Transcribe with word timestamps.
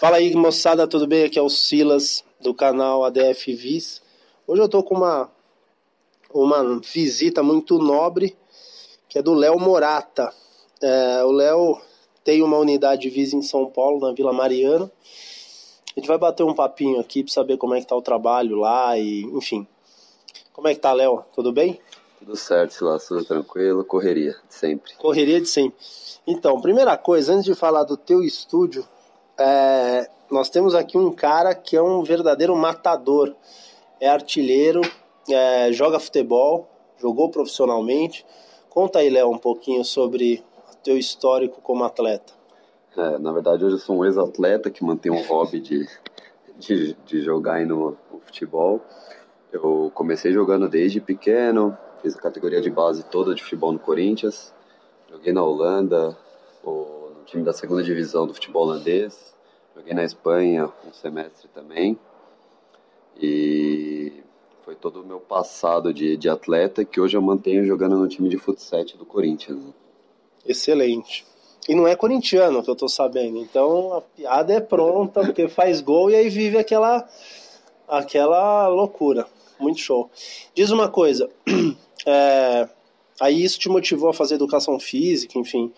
Fala 0.00 0.16
aí, 0.16 0.34
moçada, 0.34 0.88
tudo 0.88 1.06
bem? 1.06 1.24
Aqui 1.24 1.38
é 1.38 1.42
o 1.42 1.50
Silas 1.50 2.24
do 2.40 2.54
canal 2.54 3.04
ADF 3.04 3.54
Vis. 3.54 4.00
Hoje 4.46 4.62
eu 4.62 4.66
tô 4.66 4.82
com 4.82 4.94
uma 4.94 5.30
uma 6.32 6.80
visita 6.80 7.42
muito 7.42 7.76
nobre 7.76 8.34
que 9.10 9.18
é 9.18 9.22
do 9.22 9.34
Léo 9.34 9.60
Morata. 9.60 10.32
É, 10.80 11.22
o 11.22 11.30
Léo 11.30 11.78
tem 12.24 12.42
uma 12.42 12.56
unidade 12.56 13.02
de 13.02 13.10
Vis 13.10 13.34
em 13.34 13.42
São 13.42 13.66
Paulo, 13.66 14.00
na 14.00 14.14
Vila 14.14 14.32
Mariana. 14.32 14.90
A 15.94 16.00
gente 16.00 16.08
vai 16.08 16.16
bater 16.16 16.44
um 16.44 16.54
papinho 16.54 16.98
aqui 16.98 17.22
para 17.22 17.34
saber 17.34 17.58
como 17.58 17.74
é 17.74 17.80
que 17.82 17.86
tá 17.86 17.94
o 17.94 18.00
trabalho 18.00 18.56
lá 18.56 18.96
e, 18.96 19.24
enfim. 19.24 19.66
Como 20.54 20.66
é 20.66 20.74
que 20.74 20.80
tá, 20.80 20.94
Léo? 20.94 21.26
Tudo 21.34 21.52
bem? 21.52 21.78
Tudo 22.20 22.36
certo, 22.36 22.72
Silas, 22.72 23.06
tudo 23.06 23.22
tranquilo, 23.22 23.84
correria 23.84 24.34
de 24.48 24.54
sempre. 24.54 24.94
Correria 24.94 25.42
de 25.42 25.46
sempre. 25.46 25.76
Então, 26.26 26.58
primeira 26.58 26.96
coisa, 26.96 27.34
antes 27.34 27.44
de 27.44 27.54
falar 27.54 27.84
do 27.84 27.98
teu 27.98 28.22
estúdio, 28.22 28.88
é, 29.40 30.06
nós 30.30 30.50
temos 30.50 30.74
aqui 30.74 30.98
um 30.98 31.10
cara 31.10 31.54
que 31.54 31.74
é 31.74 31.82
um 31.82 32.02
verdadeiro 32.02 32.54
matador. 32.54 33.34
É 33.98 34.08
artilheiro, 34.08 34.82
é, 35.28 35.72
joga 35.72 35.98
futebol, 35.98 36.68
jogou 36.98 37.30
profissionalmente. 37.30 38.24
Conta 38.68 38.98
aí, 38.98 39.08
Léo, 39.08 39.30
um 39.30 39.38
pouquinho 39.38 39.84
sobre 39.84 40.44
o 40.70 40.76
teu 40.76 40.96
histórico 40.98 41.60
como 41.62 41.84
atleta. 41.84 42.32
É, 42.96 43.18
na 43.18 43.32
verdade, 43.32 43.64
hoje 43.64 43.76
eu 43.76 43.78
sou 43.78 43.96
um 43.96 44.04
ex-atleta 44.04 44.70
que 44.70 44.84
mantém 44.84 45.10
um 45.10 45.22
hobby 45.22 45.60
de, 45.60 45.88
de, 46.58 46.94
de 47.06 47.22
jogar 47.22 47.64
no, 47.64 47.96
no 48.12 48.20
futebol. 48.20 48.80
Eu 49.52 49.90
comecei 49.94 50.32
jogando 50.32 50.68
desde 50.68 51.00
pequeno, 51.00 51.76
fiz 52.02 52.16
a 52.16 52.20
categoria 52.20 52.60
de 52.60 52.70
base 52.70 53.02
toda 53.04 53.34
de 53.34 53.42
futebol 53.42 53.72
no 53.72 53.78
Corinthians. 53.78 54.54
Joguei 55.10 55.32
na 55.32 55.42
Holanda, 55.42 56.16
no 56.64 57.24
time 57.26 57.42
da 57.42 57.52
segunda 57.52 57.82
divisão 57.82 58.26
do 58.26 58.34
futebol 58.34 58.64
holandês. 58.64 59.34
Joguei 59.74 59.94
na 59.94 60.04
Espanha 60.04 60.70
um 60.86 60.92
semestre 60.92 61.48
também. 61.54 61.98
E 63.20 64.12
foi 64.64 64.74
todo 64.74 65.00
o 65.00 65.06
meu 65.06 65.20
passado 65.20 65.92
de, 65.92 66.16
de 66.16 66.28
atleta 66.28 66.84
que 66.84 67.00
hoje 67.00 67.16
eu 67.16 67.22
mantenho 67.22 67.64
jogando 67.66 67.96
no 67.96 68.08
time 68.08 68.28
de 68.28 68.38
futsal 68.38 68.84
do 68.96 69.04
Corinthians. 69.04 69.62
Excelente. 70.46 71.24
E 71.68 71.74
não 71.74 71.86
é 71.86 71.94
corintiano, 71.94 72.62
que 72.62 72.70
eu 72.70 72.76
tô 72.76 72.88
sabendo. 72.88 73.38
Então 73.38 73.94
a 73.94 74.00
piada 74.00 74.52
é 74.52 74.60
pronta, 74.60 75.20
porque 75.20 75.48
faz 75.48 75.80
gol 75.80 76.10
e 76.10 76.16
aí 76.16 76.28
vive 76.28 76.58
aquela, 76.58 77.08
aquela 77.86 78.68
loucura. 78.68 79.26
Muito 79.58 79.80
show. 79.80 80.10
Diz 80.54 80.70
uma 80.70 80.88
coisa. 80.88 81.28
É, 82.06 82.66
aí 83.20 83.44
isso 83.44 83.58
te 83.58 83.68
motivou 83.68 84.08
a 84.08 84.14
fazer 84.14 84.36
educação 84.36 84.80
física, 84.80 85.38
enfim. 85.38 85.70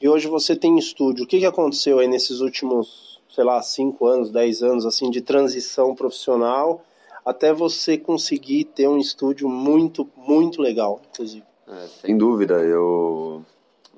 E 0.00 0.08
hoje 0.08 0.28
você 0.28 0.54
tem 0.54 0.78
estúdio. 0.78 1.24
O 1.24 1.26
que, 1.26 1.40
que 1.40 1.44
aconteceu 1.44 1.98
aí 1.98 2.06
nesses 2.06 2.38
últimos 2.38 3.09
sei 3.34 3.44
lá, 3.44 3.60
5 3.62 4.06
anos, 4.06 4.30
10 4.30 4.62
anos 4.62 4.86
assim 4.86 5.10
de 5.10 5.20
transição 5.20 5.94
profissional 5.94 6.84
até 7.24 7.52
você 7.52 7.98
conseguir 7.98 8.64
ter 8.64 8.88
um 8.88 8.98
estúdio 8.98 9.48
muito, 9.48 10.08
muito 10.16 10.62
legal, 10.62 11.00
inclusive. 11.12 11.44
É, 11.68 11.86
sem 11.86 12.16
dúvida, 12.16 12.54
eu 12.54 13.44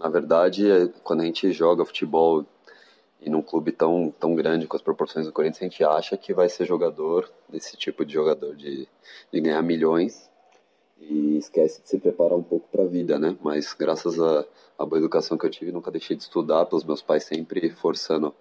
na 0.02 0.08
verdade, 0.08 0.68
é, 0.68 0.88
quando 1.04 1.20
a 1.20 1.24
gente 1.24 1.52
joga 1.52 1.84
futebol 1.84 2.44
e 3.20 3.30
num 3.30 3.40
clube 3.40 3.70
tão, 3.70 4.12
tão 4.18 4.34
grande 4.34 4.66
com 4.66 4.76
as 4.76 4.82
proporções 4.82 5.26
do 5.26 5.32
Corinthians, 5.32 5.60
a 5.60 5.64
gente 5.64 5.84
acha 5.84 6.16
que 6.16 6.34
vai 6.34 6.48
ser 6.48 6.66
jogador 6.66 7.30
desse 7.48 7.76
tipo 7.76 8.04
de 8.04 8.12
jogador 8.12 8.56
de, 8.56 8.88
de 9.32 9.40
ganhar 9.40 9.62
milhões 9.62 10.28
e 11.00 11.36
esquece 11.36 11.80
de 11.82 11.88
se 11.88 11.98
preparar 11.98 12.36
um 12.36 12.42
pouco 12.42 12.66
para 12.70 12.82
a 12.82 12.86
vida, 12.86 13.16
né? 13.16 13.36
Mas 13.40 13.72
graças 13.74 14.18
à 14.18 14.84
boa 14.84 14.98
educação 14.98 15.38
que 15.38 15.46
eu 15.46 15.50
tive, 15.50 15.70
nunca 15.70 15.90
deixei 15.90 16.16
de 16.16 16.24
estudar, 16.24 16.66
pelos 16.66 16.84
meus 16.84 17.00
pais 17.00 17.22
sempre 17.22 17.70
forçando 17.70 18.34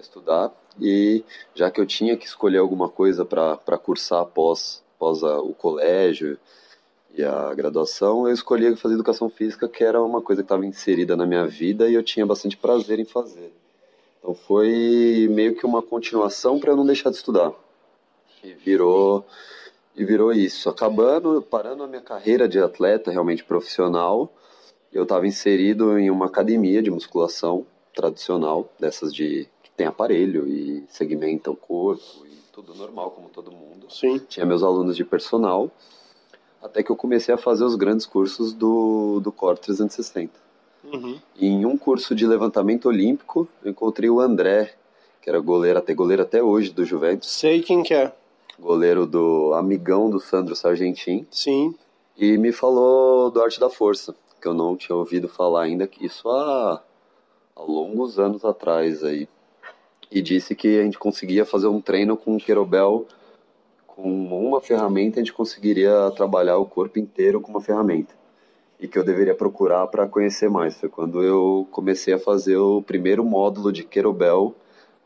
estudar 0.00 0.52
e 0.80 1.24
já 1.54 1.70
que 1.70 1.80
eu 1.80 1.86
tinha 1.86 2.16
que 2.16 2.26
escolher 2.26 2.58
alguma 2.58 2.88
coisa 2.88 3.24
para 3.24 3.78
cursar 3.78 4.22
após, 4.22 4.82
após 4.96 5.22
a, 5.22 5.38
o 5.40 5.54
colégio 5.54 6.38
e 7.14 7.24
a 7.24 7.52
graduação, 7.54 8.28
eu 8.28 8.34
escolhi 8.34 8.76
fazer 8.76 8.94
educação 8.94 9.28
física, 9.28 9.68
que 9.68 9.82
era 9.82 10.00
uma 10.02 10.20
coisa 10.20 10.42
que 10.42 10.46
estava 10.46 10.66
inserida 10.66 11.16
na 11.16 11.26
minha 11.26 11.46
vida 11.46 11.88
e 11.88 11.94
eu 11.94 12.02
tinha 12.02 12.26
bastante 12.26 12.56
prazer 12.56 12.98
em 12.98 13.04
fazer. 13.04 13.52
Então 14.18 14.34
foi 14.34 15.28
meio 15.30 15.56
que 15.56 15.66
uma 15.66 15.82
continuação 15.82 16.58
para 16.58 16.72
eu 16.72 16.76
não 16.76 16.86
deixar 16.86 17.10
de 17.10 17.16
estudar. 17.16 17.52
E 18.42 18.52
virou 18.52 19.24
e 19.96 20.04
virou 20.04 20.32
isso. 20.32 20.68
Acabando, 20.68 21.42
parando 21.42 21.82
a 21.82 21.88
minha 21.88 22.00
carreira 22.00 22.48
de 22.48 22.60
atleta 22.60 23.10
realmente 23.10 23.42
profissional, 23.42 24.32
eu 24.92 25.02
estava 25.02 25.26
inserido 25.26 25.98
em 25.98 26.08
uma 26.08 26.26
academia 26.26 26.80
de 26.80 26.90
musculação 26.90 27.66
tradicional, 27.92 28.72
dessas 28.78 29.12
de 29.12 29.48
tem 29.78 29.86
aparelho 29.86 30.48
e 30.48 30.84
segmenta 30.88 31.52
o 31.52 31.56
corpo 31.56 32.26
e 32.26 32.36
tudo 32.52 32.74
normal, 32.74 33.12
como 33.12 33.28
todo 33.28 33.52
mundo. 33.52 33.86
Sim. 33.88 34.18
Tinha 34.28 34.44
meus 34.44 34.64
alunos 34.64 34.96
de 34.96 35.04
personal, 35.04 35.70
até 36.60 36.82
que 36.82 36.90
eu 36.90 36.96
comecei 36.96 37.32
a 37.32 37.38
fazer 37.38 37.62
os 37.62 37.76
grandes 37.76 38.04
cursos 38.04 38.52
do, 38.52 39.20
do 39.20 39.30
Core 39.30 39.60
360. 39.60 40.32
Uhum. 40.82 41.20
E 41.36 41.46
em 41.46 41.64
um 41.64 41.78
curso 41.78 42.12
de 42.12 42.26
levantamento 42.26 42.86
olímpico, 42.86 43.46
eu 43.62 43.70
encontrei 43.70 44.10
o 44.10 44.20
André, 44.20 44.74
que 45.22 45.30
era 45.30 45.38
goleiro, 45.38 45.78
até 45.78 45.94
goleiro 45.94 46.22
até 46.22 46.42
hoje 46.42 46.72
do 46.72 46.84
Juventus. 46.84 47.30
Sei 47.30 47.62
quem 47.62 47.84
que 47.84 47.94
é. 47.94 48.12
Goleiro 48.58 49.06
do 49.06 49.54
amigão 49.54 50.10
do 50.10 50.18
Sandro 50.18 50.56
Sargentin. 50.56 51.24
Sim. 51.30 51.72
E 52.16 52.36
me 52.36 52.50
falou 52.50 53.30
do 53.30 53.40
Arte 53.40 53.60
da 53.60 53.70
Força, 53.70 54.12
que 54.40 54.48
eu 54.48 54.54
não 54.54 54.76
tinha 54.76 54.96
ouvido 54.96 55.28
falar 55.28 55.62
ainda, 55.62 55.88
isso 56.00 56.28
há, 56.28 56.82
há 57.54 57.62
longos 57.62 58.18
anos 58.18 58.44
atrás 58.44 59.04
aí 59.04 59.28
e 60.10 60.22
disse 60.22 60.54
que 60.54 60.78
a 60.80 60.82
gente 60.82 60.98
conseguia 60.98 61.44
fazer 61.44 61.66
um 61.68 61.80
treino 61.80 62.16
com 62.16 62.36
o 62.36 62.38
querobel 62.38 63.06
com 63.86 64.12
uma 64.12 64.60
ferramenta 64.60 65.18
a 65.18 65.22
gente 65.22 65.32
conseguiria 65.32 66.12
trabalhar 66.14 66.56
o 66.58 66.64
corpo 66.64 67.00
inteiro 67.00 67.40
com 67.40 67.50
uma 67.50 67.60
ferramenta. 67.60 68.14
E 68.78 68.86
que 68.86 68.96
eu 68.96 69.02
deveria 69.02 69.34
procurar 69.34 69.88
para 69.88 70.06
conhecer 70.06 70.48
mais. 70.48 70.78
Foi 70.78 70.88
quando 70.88 71.20
eu 71.20 71.66
comecei 71.72 72.14
a 72.14 72.18
fazer 72.18 72.56
o 72.56 72.80
primeiro 72.80 73.24
módulo 73.24 73.72
de 73.72 73.82
querobel 73.82 74.54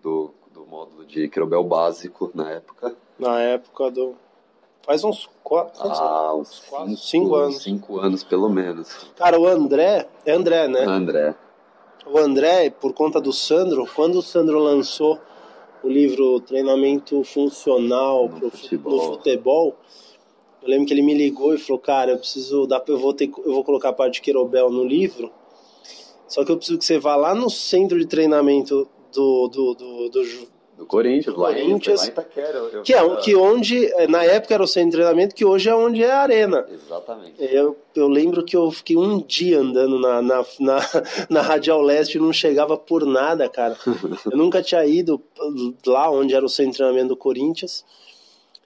do, 0.02 0.30
do 0.52 0.66
módulo 0.66 1.06
de 1.06 1.26
querobel 1.28 1.64
básico 1.64 2.30
na 2.34 2.50
época. 2.50 2.94
Na 3.18 3.40
época 3.40 3.90
do 3.90 4.14
faz 4.84 5.02
uns 5.04 5.30
quatro 5.42 5.80
ah, 5.80 6.34
uns 6.34 6.60
cinco, 6.60 6.96
cinco 6.96 7.34
anos. 7.36 7.62
cinco 7.62 7.98
anos 7.98 8.24
pelo 8.24 8.50
menos. 8.50 9.10
Cara 9.16 9.40
o 9.40 9.46
André 9.46 10.06
é 10.26 10.32
André 10.32 10.68
né? 10.68 10.84
André 10.84 11.34
o 12.06 12.18
André, 12.18 12.70
por 12.70 12.92
conta 12.92 13.20
do 13.20 13.32
Sandro, 13.32 13.88
quando 13.94 14.16
o 14.16 14.22
Sandro 14.22 14.58
lançou 14.58 15.20
o 15.82 15.88
livro 15.88 16.40
Treinamento 16.40 17.22
Funcional 17.24 18.28
no 18.28 18.50
futebol. 18.50 18.92
no 18.92 19.02
futebol, 19.14 19.76
eu 20.62 20.68
lembro 20.68 20.86
que 20.86 20.94
ele 20.94 21.02
me 21.02 21.14
ligou 21.14 21.54
e 21.54 21.58
falou, 21.58 21.80
cara, 21.80 22.12
eu 22.12 22.18
preciso 22.18 22.66
dar, 22.66 22.82
eu 22.86 22.98
vou 22.98 23.12
ter, 23.12 23.30
eu 23.44 23.52
vou 23.52 23.64
colocar 23.64 23.88
a 23.88 23.92
parte 23.92 24.14
de 24.14 24.20
Querobel 24.22 24.70
no 24.70 24.84
livro, 24.84 25.30
só 26.28 26.44
que 26.44 26.52
eu 26.52 26.56
preciso 26.56 26.78
que 26.78 26.84
você 26.84 26.98
vá 26.98 27.16
lá 27.16 27.34
no 27.34 27.50
centro 27.50 27.98
de 27.98 28.06
treinamento 28.06 28.88
do, 29.12 29.48
do, 29.48 29.74
do, 29.74 30.08
do 30.08 30.24
do 30.82 30.86
Corinthians, 30.86 31.36
lá 31.36 31.48
Corinthians, 31.52 32.04
em 32.04 32.08
Itaquera. 32.08 32.58
Eu, 32.58 32.82
que 32.82 32.92
é 32.92 33.16
que 33.16 33.36
onde, 33.36 33.88
na 34.08 34.24
época 34.24 34.54
era 34.54 34.62
o 34.62 34.66
centro 34.66 34.90
de 34.90 34.96
treinamento, 34.96 35.34
que 35.34 35.44
hoje 35.44 35.68
é 35.68 35.74
onde 35.74 36.02
é 36.02 36.10
a 36.10 36.18
arena. 36.18 36.66
Exatamente. 36.68 37.34
Eu, 37.38 37.76
eu 37.94 38.08
lembro 38.08 38.44
que 38.44 38.56
eu 38.56 38.70
fiquei 38.70 38.96
um 38.96 39.20
dia 39.20 39.60
andando 39.60 39.98
na, 40.00 40.20
na, 40.20 40.44
na, 40.58 40.80
na 41.30 41.40
Radial 41.40 41.80
Leste 41.80 42.18
e 42.18 42.20
não 42.20 42.32
chegava 42.32 42.76
por 42.76 43.06
nada, 43.06 43.48
cara. 43.48 43.76
eu 44.30 44.36
nunca 44.36 44.60
tinha 44.60 44.84
ido 44.84 45.22
lá 45.86 46.10
onde 46.10 46.34
era 46.34 46.44
o 46.44 46.48
centro 46.48 46.72
de 46.72 46.78
treinamento 46.78 47.08
do 47.08 47.16
Corinthians. 47.16 47.84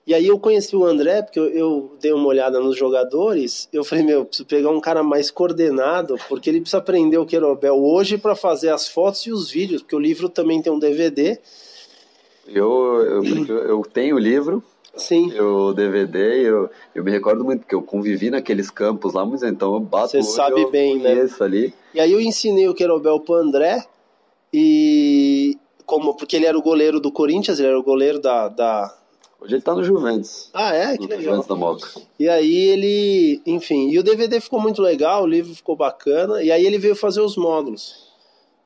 E 0.06 0.15
aí 0.15 0.28
eu 0.28 0.38
conheci 0.38 0.77
o 0.77 0.84
André, 0.84 1.21
porque 1.21 1.41
eu, 1.41 1.48
eu, 1.48 1.97
dei 2.00 2.12
uma 2.12 2.28
olhada 2.28 2.60
nos 2.60 2.78
jogadores, 2.78 3.69
eu 3.72 3.83
falei, 3.83 4.04
meu, 4.04 4.25
preciso 4.25 4.47
pegar 4.47 4.71
um 4.71 4.81
cara 4.81 5.03
mais 5.03 5.33
coordenado, 5.33 6.16
porque 6.28 6.48
ele 6.48 6.60
precisa 6.60 6.78
aprender 6.78 7.19
o 7.19 7.27
Querobel 7.27 7.75
hoje 7.75 8.16
para 8.16 8.37
fazer 8.37 8.71
as 8.71 8.87
fotos 8.87 9.27
e 9.27 9.33
os 9.33 9.50
vídeos, 9.50 9.83
porque 9.83 9.97
o 9.97 9.98
livro 9.98 10.28
também 10.28 10.62
tem 10.62 10.72
um 10.72 10.78
DVD, 10.78 11.41
eu, 12.48 13.25
eu, 13.25 13.59
eu 13.69 13.83
tenho 13.83 14.16
o 14.16 14.19
livro, 14.19 14.63
Sim. 14.97 15.39
o 15.39 15.72
DVD, 15.72 16.48
eu, 16.48 16.71
eu 16.95 17.04
me 17.04 17.10
recordo 17.10 17.45
muito, 17.45 17.60
porque 17.60 17.75
eu 17.75 17.83
convivi 17.83 18.31
naqueles 18.31 18.71
campos 18.71 19.13
lá, 19.13 19.25
mas 19.25 19.43
então 19.43 19.75
eu 19.75 19.81
bato 19.81 20.10
Você 20.10 20.22
sabe 20.22 20.63
eu 20.63 20.71
bem, 20.71 20.98
né? 20.98 21.28
ali. 21.41 21.75
E 21.93 22.01
aí 22.01 22.13
eu 22.13 22.21
ensinei 22.21 22.69
o 22.69 22.75
Querobel 22.75 23.21
pro 23.21 23.34
André, 23.34 23.84
e 24.53 25.59
como, 25.84 26.15
porque 26.15 26.37
ele 26.37 26.47
era 26.47 26.57
o 26.57 26.63
goleiro 26.63 26.98
do 26.98 27.13
Corinthians, 27.13 27.59
ele 27.59 27.69
era 27.69 27.78
o 27.78 27.83
goleiro 27.83 28.21
da... 28.21 28.48
da... 28.48 28.97
Hoje 29.39 29.54
ele 29.54 29.63
tá 29.63 29.75
no 29.75 29.84
Juventus. 29.84 30.51
Ah, 30.54 30.75
é? 30.75 30.97
Que 30.97 31.03
legal. 31.03 31.21
Juventus 31.21 31.47
da 31.47 31.54
Moca. 31.54 31.89
E 32.19 32.27
aí 32.28 32.54
ele, 32.54 33.43
enfim, 33.45 33.91
e 33.91 33.98
o 33.98 34.03
DVD 34.03 34.41
ficou 34.41 34.59
muito 34.59 34.81
legal, 34.81 35.25
o 35.25 35.27
livro 35.27 35.54
ficou 35.54 35.77
bacana, 35.77 36.43
e 36.43 36.51
aí 36.51 36.65
ele 36.65 36.78
veio 36.78 36.97
fazer 36.97 37.21
os 37.21 37.37
módulos. 37.37 38.07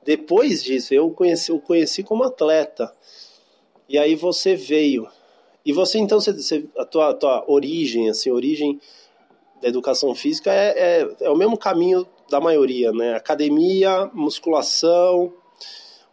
Depois 0.05 0.62
disso, 0.62 0.94
eu 0.94 1.11
conheci, 1.11 1.50
eu 1.50 1.59
conheci 1.59 2.03
como 2.03 2.25
atleta. 2.25 2.91
E 3.91 3.99
aí 3.99 4.15
você 4.15 4.55
veio. 4.55 5.09
E 5.67 5.73
você, 5.73 5.99
então, 5.99 6.21
você, 6.21 6.65
a, 6.79 6.85
tua, 6.85 7.13
tua 7.13 7.45
origem, 7.49 8.09
assim, 8.09 8.31
origem 8.31 8.81
da 9.61 9.69
educação 9.69 10.15
física 10.15 10.53
é, 10.53 10.69
é, 11.03 11.17
é 11.23 11.29
o 11.29 11.37
mesmo 11.37 11.59
caminho 11.59 12.07
da 12.31 12.41
maioria, 12.41 12.93
né? 12.93 13.17
Academia, 13.17 14.09
musculação, 14.15 15.33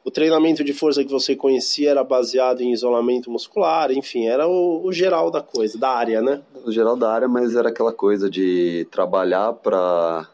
o 0.03 0.09
treinamento 0.09 0.63
de 0.63 0.73
força 0.73 1.03
que 1.03 1.11
você 1.11 1.35
conhecia 1.35 1.91
era 1.91 2.03
baseado 2.03 2.61
em 2.61 2.73
isolamento 2.73 3.29
muscular, 3.29 3.91
enfim, 3.91 4.25
era 4.25 4.47
o, 4.47 4.83
o 4.83 4.91
geral 4.91 5.29
da 5.29 5.41
coisa, 5.41 5.77
da 5.77 5.89
área, 5.89 6.19
né? 6.19 6.41
O 6.65 6.71
geral 6.71 6.95
da 6.97 7.11
área, 7.11 7.27
mas 7.27 7.55
era 7.55 7.69
aquela 7.69 7.93
coisa 7.93 8.27
de 8.27 8.87
trabalhar 8.89 9.53
para 9.53 10.27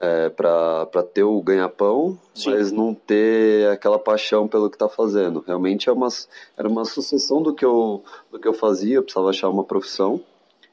é, 0.00 0.30
para 0.30 1.02
ter 1.12 1.22
o 1.22 1.40
ganha-pão, 1.42 2.18
mas 2.46 2.72
não 2.72 2.94
ter 2.94 3.68
aquela 3.68 3.98
paixão 3.98 4.48
pelo 4.48 4.70
que 4.70 4.76
está 4.76 4.88
fazendo. 4.88 5.44
Realmente 5.46 5.88
é 5.88 5.92
uma, 5.92 6.08
era 6.56 6.66
uma 6.66 6.84
sucessão 6.86 7.42
do 7.42 7.54
que, 7.54 7.64
eu, 7.64 8.02
do 8.32 8.38
que 8.38 8.48
eu 8.48 8.54
fazia, 8.54 8.96
eu 8.96 9.02
precisava 9.02 9.28
achar 9.28 9.50
uma 9.50 9.64
profissão. 9.64 10.20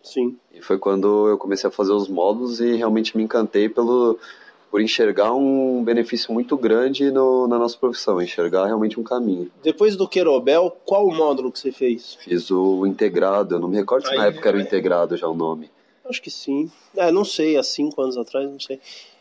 Sim. 0.02 0.38
E 0.54 0.62
foi 0.62 0.78
quando 0.78 1.28
eu 1.28 1.38
comecei 1.38 1.68
a 1.68 1.72
fazer 1.72 1.92
os 1.92 2.08
módulos 2.08 2.62
e 2.62 2.76
realmente 2.76 3.18
me 3.18 3.24
encantei 3.24 3.68
pelo, 3.68 4.18
por 4.72 4.82
enxergar 4.82 5.34
um 5.34 5.84
benefício 5.84 6.34
muito 6.34 6.56
grande 6.56 7.12
no, 7.12 7.48
na 7.48 7.60
nossa 7.60 7.78
profissão, 7.78 8.22
enxergar 8.22 8.66
realmente 8.66 8.98
um 8.98 9.04
caminho. 9.04 9.52
Depois 9.62 9.98
do 9.98 10.08
Querobel, 10.08 10.76
qual 10.86 11.06
o 11.06 11.14
módulo 11.14 11.52
que 11.52 11.60
você 11.60 11.74
fez? 11.74 12.16
Fiz 12.22 12.50
o 12.50 12.86
integrado, 12.86 13.56
eu 13.56 13.60
não 13.60 13.68
me 13.68 13.76
recordo 13.76 14.06
se 14.06 14.12
Aí, 14.12 14.18
na 14.18 14.26
época 14.28 14.48
era 14.48 14.58
o 14.58 14.62
integrado 14.62 15.18
já 15.18 15.28
o 15.28 15.36
nome. 15.36 15.70
Acho 16.06 16.22
que 16.22 16.32
sim. 16.32 16.72
É, 16.96 17.12
não 17.12 17.26
sei, 17.26 17.58
há 17.58 17.64
cinco 17.64 18.02
anos 18.02 18.18
atrás, 18.18 18.50
não 18.50 18.60
sei. 18.62 18.80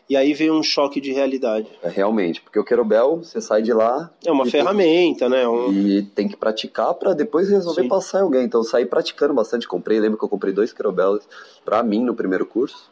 E 0.09 0.15
aí 0.15 0.33
veio 0.33 0.53
um 0.53 0.63
choque 0.63 1.01
de 1.01 1.11
realidade. 1.11 1.67
É, 1.83 1.89
realmente, 1.89 2.41
porque 2.41 2.57
o 2.57 2.63
querobel, 2.63 3.17
você 3.17 3.41
sai 3.41 3.61
de 3.61 3.73
lá. 3.73 4.09
É 4.25 4.31
uma 4.31 4.45
ferramenta, 4.45 5.29
tem, 5.29 5.29
né? 5.29 5.47
Um... 5.47 5.71
E 5.71 6.01
tem 6.01 6.27
que 6.29 6.37
praticar 6.37 6.93
para 6.93 7.13
depois 7.13 7.49
resolver 7.49 7.81
Sim. 7.83 7.89
passar 7.89 8.19
em 8.19 8.21
alguém. 8.21 8.45
Então 8.45 8.61
eu 8.61 8.65
saí 8.65 8.85
praticando 8.85 9.33
bastante. 9.33 9.67
Comprei, 9.67 9.99
lembro 9.99 10.17
que 10.17 10.23
eu 10.23 10.29
comprei 10.29 10.53
dois 10.53 10.71
querobels 10.71 11.27
para 11.65 11.83
mim 11.83 12.01
no 12.01 12.15
primeiro 12.15 12.45
curso. 12.45 12.89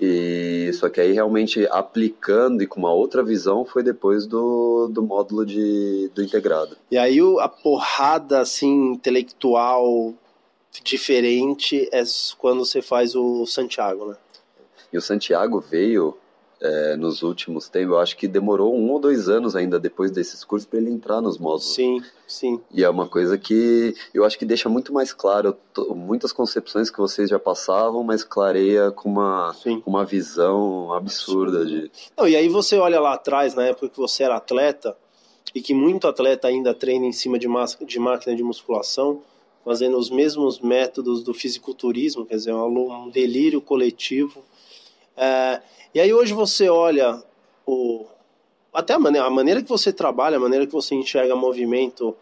E 0.00 0.70
só 0.74 0.88
que 0.88 1.00
aí 1.00 1.12
realmente 1.12 1.66
aplicando 1.70 2.62
e 2.62 2.66
com 2.66 2.78
uma 2.78 2.92
outra 2.92 3.22
visão 3.22 3.64
foi 3.64 3.82
depois 3.82 4.26
do, 4.26 4.88
do 4.88 5.02
módulo 5.02 5.44
de, 5.44 6.10
do 6.14 6.22
integrado. 6.22 6.76
E 6.90 6.96
aí 6.96 7.18
a 7.40 7.48
porrada 7.48 8.40
assim 8.40 8.92
intelectual 8.92 10.14
diferente 10.84 11.88
é 11.92 12.02
quando 12.36 12.64
você 12.64 12.80
faz 12.80 13.16
o 13.16 13.44
Santiago, 13.44 14.06
né? 14.06 14.16
E 14.92 14.98
o 14.98 15.00
Santiago 15.00 15.60
veio 15.60 16.16
é, 16.60 16.96
nos 16.96 17.22
últimos 17.22 17.68
tempos, 17.68 17.90
eu 17.90 17.98
acho 18.00 18.16
que 18.16 18.26
demorou 18.26 18.74
um 18.74 18.90
ou 18.90 18.98
dois 18.98 19.28
anos 19.28 19.54
ainda 19.54 19.78
depois 19.78 20.10
desses 20.10 20.42
cursos 20.42 20.68
para 20.68 20.80
ele 20.80 20.90
entrar 20.90 21.20
nos 21.20 21.38
módulos. 21.38 21.74
Sim, 21.74 22.02
sim. 22.26 22.60
E 22.72 22.82
é 22.82 22.90
uma 22.90 23.06
coisa 23.06 23.38
que 23.38 23.94
eu 24.12 24.24
acho 24.24 24.38
que 24.38 24.44
deixa 24.44 24.68
muito 24.68 24.92
mais 24.92 25.12
claro 25.12 25.56
muitas 25.90 26.32
concepções 26.32 26.90
que 26.90 26.98
vocês 26.98 27.30
já 27.30 27.38
passavam, 27.38 28.02
mas 28.02 28.24
clareia 28.24 28.90
com 28.90 29.08
uma, 29.08 29.54
com 29.62 29.90
uma 29.90 30.04
visão 30.04 30.92
absurda 30.92 31.64
de. 31.64 31.90
Não, 32.16 32.26
e 32.26 32.34
aí 32.34 32.48
você 32.48 32.76
olha 32.76 33.00
lá 33.00 33.14
atrás, 33.14 33.54
na 33.54 33.64
época 33.66 33.88
que 33.88 33.98
você 33.98 34.24
era 34.24 34.36
atleta, 34.36 34.96
e 35.54 35.62
que 35.62 35.72
muito 35.72 36.08
atleta 36.08 36.48
ainda 36.48 36.74
treina 36.74 37.06
em 37.06 37.12
cima 37.12 37.38
de, 37.38 37.46
de 37.86 37.98
máquina 37.98 38.34
de 38.34 38.42
musculação, 38.42 39.22
fazendo 39.64 39.96
os 39.96 40.10
mesmos 40.10 40.60
métodos 40.60 41.22
do 41.22 41.32
fisiculturismo, 41.32 42.26
quer 42.26 42.36
dizer, 42.36 42.52
um 42.52 43.10
delírio 43.10 43.60
coletivo 43.60 44.42
é, 45.18 45.62
e 45.94 46.00
aí 46.00 46.12
hoje 46.14 46.32
você 46.32 46.68
olha 46.68 47.22
o, 47.66 48.06
até 48.72 48.94
a 48.94 48.98
maneira, 48.98 49.26
a 49.26 49.30
maneira 49.30 49.62
que 49.62 49.68
você 49.68 49.92
trabalha, 49.92 50.36
a 50.36 50.40
maneira 50.40 50.66
que 50.66 50.72
você 50.72 50.94
enxerga 50.94 51.34
movimento, 51.34 52.16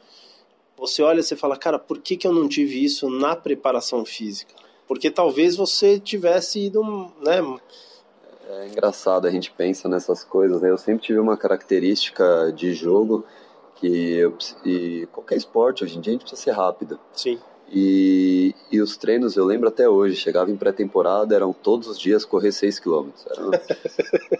você 0.76 1.02
olha 1.02 1.20
e 1.20 1.22
você 1.22 1.36
fala, 1.36 1.56
cara, 1.56 1.78
por 1.78 1.98
que, 1.98 2.16
que 2.16 2.26
eu 2.26 2.32
não 2.32 2.48
tive 2.48 2.82
isso 2.82 3.08
na 3.10 3.36
preparação 3.36 4.04
física? 4.04 4.54
Porque 4.86 5.10
talvez 5.10 5.56
você 5.56 5.98
tivesse 5.98 6.66
ido, 6.66 6.82
né? 7.20 7.40
É 8.48 8.68
engraçado, 8.68 9.26
a 9.26 9.30
gente 9.30 9.50
pensa 9.50 9.88
nessas 9.88 10.22
coisas, 10.22 10.62
né? 10.62 10.70
Eu 10.70 10.78
sempre 10.78 11.04
tive 11.04 11.18
uma 11.18 11.36
característica 11.36 12.52
de 12.54 12.72
jogo 12.72 13.24
que 13.74 14.14
eu, 14.14 14.36
e 14.64 15.08
qualquer 15.12 15.36
esporte 15.36 15.84
hoje 15.84 15.98
em 15.98 16.00
dia 16.00 16.12
a 16.12 16.14
gente 16.14 16.22
precisa 16.22 16.40
ser 16.40 16.52
rápido. 16.52 16.98
Sim. 17.12 17.38
E, 17.72 18.54
e 18.70 18.80
os 18.80 18.96
treinos, 18.96 19.36
eu 19.36 19.44
lembro 19.44 19.68
até 19.68 19.88
hoje, 19.88 20.14
chegava 20.14 20.50
em 20.50 20.56
pré-temporada, 20.56 21.34
eram 21.34 21.52
todos 21.52 21.88
os 21.88 21.98
dias 21.98 22.24
correr 22.24 22.52
6 22.52 22.78
km. 22.78 23.08
Era, 23.28 23.62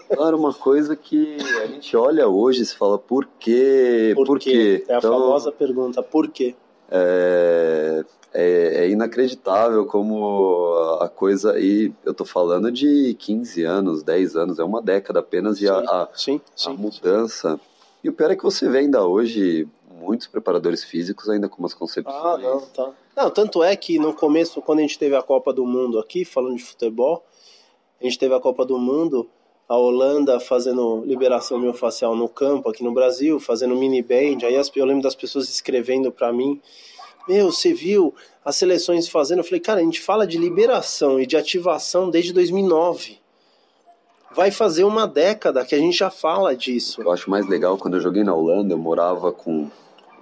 era, 0.27 0.35
uma 0.35 0.53
coisa 0.53 0.95
que 0.95 1.37
a 1.61 1.67
gente 1.67 1.95
olha 1.97 2.27
hoje 2.27 2.61
e 2.61 2.65
se 2.65 2.75
fala, 2.75 2.97
por 2.97 3.27
quê? 3.39 4.13
Por, 4.15 4.25
por 4.25 4.39
quê? 4.39 4.51
quê? 4.51 4.85
É 4.87 4.95
a 4.95 4.97
então, 4.99 5.11
famosa 5.11 5.51
pergunta, 5.51 6.01
por 6.01 6.29
quê? 6.29 6.55
É, 6.89 8.05
é, 8.33 8.85
é, 8.85 8.89
inacreditável 8.89 9.85
como 9.85 10.73
a 11.01 11.09
coisa, 11.09 11.59
e 11.59 11.91
eu 12.05 12.13
tô 12.13 12.23
falando 12.23 12.71
de 12.71 13.13
15 13.19 13.63
anos, 13.63 14.03
10 14.03 14.35
anos, 14.37 14.59
é 14.59 14.63
uma 14.63 14.81
década 14.81 15.19
apenas, 15.19 15.57
sim, 15.57 15.65
e 15.65 15.69
a, 15.69 15.79
a, 15.79 16.09
sim, 16.13 16.39
sim, 16.55 16.69
a 16.69 16.73
mudança. 16.73 17.59
E 18.01 18.07
o 18.07 18.13
pior 18.13 18.31
é 18.31 18.37
que 18.37 18.43
você 18.43 18.69
vê 18.69 18.79
ainda 18.79 19.05
hoje 19.05 19.67
muitos 19.99 20.27
preparadores 20.27 20.83
físicos 20.83 21.27
ainda 21.29 21.49
com 21.49 21.59
umas 21.59 21.73
concepções. 21.73 22.15
Ah, 22.15 22.37
não, 22.37 22.61
tá. 22.61 22.91
Não, 23.17 23.31
tanto 23.31 23.63
é 23.63 23.75
que 23.75 23.97
no 23.97 24.13
começo, 24.13 24.61
quando 24.61 24.77
a 24.77 24.81
gente 24.83 24.99
teve 24.99 25.15
a 25.15 25.23
Copa 25.23 25.51
do 25.51 25.65
Mundo 25.65 25.97
aqui, 25.97 26.23
falando 26.23 26.55
de 26.55 26.63
futebol, 26.63 27.25
a 27.99 28.03
gente 28.03 28.19
teve 28.19 28.35
a 28.35 28.39
Copa 28.39 28.63
do 28.63 28.77
Mundo, 28.77 29.27
a 29.67 29.75
Holanda 29.75 30.39
fazendo 30.39 31.03
liberação 31.03 31.57
miofascial 31.57 32.15
no 32.15 32.29
campo 32.29 32.69
aqui 32.69 32.83
no 32.83 32.93
Brasil, 32.93 33.39
fazendo 33.39 33.75
mini 33.75 34.03
band, 34.03 34.45
aí 34.45 34.53
eu 34.75 34.85
lembro 34.85 35.01
das 35.01 35.15
pessoas 35.15 35.49
escrevendo 35.49 36.11
para 36.11 36.31
mim, 36.31 36.61
meu, 37.27 37.51
você 37.51 37.73
viu 37.73 38.13
as 38.45 38.55
seleções 38.55 39.09
fazendo? 39.09 39.39
Eu 39.39 39.43
falei, 39.43 39.61
cara, 39.61 39.79
a 39.79 39.83
gente 39.83 39.99
fala 39.99 40.27
de 40.27 40.37
liberação 40.37 41.19
e 41.19 41.25
de 41.25 41.35
ativação 41.35 42.11
desde 42.11 42.31
2009 42.31 43.17
vai 44.35 44.51
fazer 44.51 44.83
uma 44.83 45.07
década 45.07 45.65
que 45.65 45.73
a 45.73 45.79
gente 45.79 45.97
já 45.97 46.11
fala 46.11 46.55
disso. 46.55 47.01
Eu 47.01 47.11
acho 47.11 47.31
mais 47.31 47.47
legal 47.47 47.79
quando 47.79 47.95
eu 47.95 47.99
joguei 47.99 48.23
na 48.23 48.35
Holanda, 48.35 48.75
eu 48.75 48.77
morava 48.77 49.31
com 49.31 49.71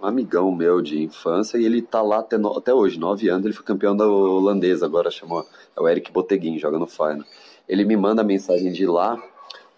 um 0.05 0.07
amigão 0.07 0.51
meu 0.51 0.81
de 0.81 1.01
infância 1.01 1.57
e 1.57 1.65
ele 1.65 1.81
tá 1.81 2.01
lá 2.01 2.19
até, 2.19 2.37
no, 2.37 2.57
até 2.57 2.73
hoje, 2.73 2.99
nove 2.99 3.27
anos, 3.27 3.45
ele 3.45 3.53
foi 3.53 3.65
campeão 3.65 3.97
da 3.97 4.07
holandesa, 4.07 4.85
agora 4.85 5.09
chamou, 5.09 5.45
é 5.75 5.81
o 5.81 5.87
Eric 5.87 6.11
Boteguin, 6.11 6.59
joga 6.59 6.77
no 6.77 6.87
Feyenoord. 6.87 7.25
Ele 7.67 7.83
me 7.83 7.97
manda 7.97 8.23
mensagem 8.23 8.71
de 8.71 8.85
lá, 8.85 9.21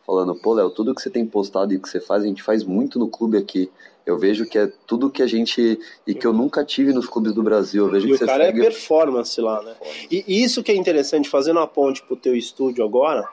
falando, 0.05 0.35
pô 0.35 0.53
Léo, 0.53 0.69
tudo 0.69 0.93
que 0.93 1.01
você 1.01 1.09
tem 1.09 1.25
postado 1.25 1.73
e 1.73 1.79
que 1.79 1.87
você 1.87 2.01
faz, 2.01 2.23
a 2.23 2.27
gente 2.27 2.43
faz 2.43 2.63
muito 2.63 2.99
no 2.99 3.07
clube 3.07 3.37
aqui. 3.37 3.71
Eu 4.05 4.17
vejo 4.17 4.45
que 4.45 4.57
é 4.57 4.71
tudo 4.85 5.09
que 5.09 5.21
a 5.21 5.27
gente. 5.27 5.77
e 6.05 6.13
que 6.13 6.25
eu 6.25 6.31
nunca 6.31 6.63
tive 6.63 6.93
nos 6.93 7.07
clubes 7.07 7.33
do 7.33 7.43
Brasil. 7.43 7.85
Eu 7.85 7.91
vejo 7.91 8.07
e 8.07 8.17
que 8.17 8.23
o 8.23 8.27
cara 8.27 8.45
segue... 8.45 8.61
é 8.61 8.63
performance 8.63 9.41
lá, 9.41 9.61
né? 9.61 9.75
E 10.09 10.23
isso 10.41 10.63
que 10.63 10.71
é 10.71 10.75
interessante, 10.75 11.27
fazendo 11.27 11.59
a 11.59 11.67
ponte 11.67 12.01
pro 12.03 12.15
teu 12.15 12.33
estúdio 12.33 12.85
agora, 12.85 13.27